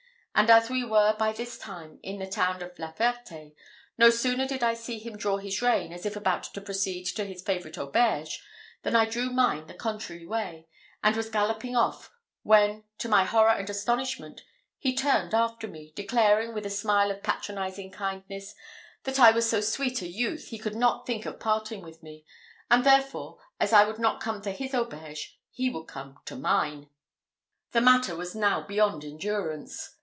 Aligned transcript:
And 0.33 0.49
as 0.49 0.71
we 0.71 0.83
were 0.83 1.13
by 1.19 1.33
this 1.33 1.57
time 1.59 1.99
in 2.01 2.17
the 2.17 2.25
town 2.25 2.63
of 2.63 2.79
La 2.79 2.91
Ferté, 2.93 3.53
no 3.97 4.09
sooner 4.09 4.47
did 4.47 4.63
I 4.63 4.73
see 4.73 4.97
him 4.97 5.15
draw 5.17 5.37
his 5.37 5.61
rein, 5.61 5.91
as 5.93 6.03
if 6.05 6.15
about 6.15 6.43
to 6.45 6.61
proceed 6.61 7.05
to 7.17 7.25
his 7.25 7.43
favourite 7.43 7.77
auberge, 7.77 8.41
than 8.81 8.95
I 8.95 9.05
drew 9.05 9.29
mine 9.29 9.67
the 9.67 9.75
contrary 9.75 10.25
way, 10.25 10.67
and 11.03 11.15
was 11.15 11.29
galloping 11.29 11.75
off, 11.75 12.11
when, 12.41 12.85
to 12.99 13.07
my 13.09 13.23
horror 13.25 13.51
and 13.51 13.69
astonishment, 13.69 14.41
he 14.79 14.95
turned 14.95 15.35
after 15.35 15.67
me, 15.67 15.91
declaring, 15.95 16.53
with 16.55 16.65
a 16.65 16.71
smile 16.71 17.11
of 17.11 17.21
patronising 17.21 17.91
kindness, 17.91 18.55
that 19.03 19.19
I 19.19 19.29
was 19.31 19.47
so 19.47 19.61
sweet 19.61 20.01
a 20.01 20.07
youth, 20.07 20.47
he 20.47 20.57
could 20.57 20.75
not 20.75 21.05
think 21.05 21.25
of 21.27 21.39
parting 21.41 21.83
with 21.83 22.01
me, 22.01 22.25
and 22.71 22.83
therefore, 22.83 23.37
as 23.59 23.73
I 23.73 23.85
would 23.85 23.99
not 23.99 24.21
come 24.23 24.41
to 24.43 24.51
his 24.51 24.73
auberge, 24.73 25.37
he 25.51 25.69
would 25.69 25.85
come 25.87 26.17
to 26.25 26.35
mine. 26.35 26.89
The 27.73 27.81
matter 27.81 28.15
was 28.15 28.33
now 28.33 28.61
beyond 28.65 29.03
endurance. 29.05 29.97